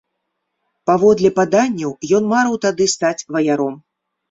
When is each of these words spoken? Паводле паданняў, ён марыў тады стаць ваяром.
Паводле 0.89 1.31
паданняў, 1.39 1.91
ён 2.21 2.27
марыў 2.33 2.59
тады 2.67 2.91
стаць 2.97 3.15
ваяром. 3.39 3.81